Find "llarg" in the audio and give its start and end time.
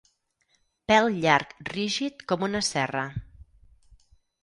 1.27-1.53